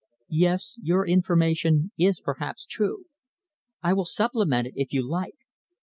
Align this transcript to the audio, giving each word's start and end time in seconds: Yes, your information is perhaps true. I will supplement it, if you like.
Yes, 0.33 0.79
your 0.81 1.05
information 1.05 1.91
is 1.95 2.19
perhaps 2.19 2.65
true. 2.65 3.05
I 3.83 3.93
will 3.93 4.05
supplement 4.05 4.65
it, 4.65 4.73
if 4.75 4.91
you 4.91 5.07
like. 5.07 5.37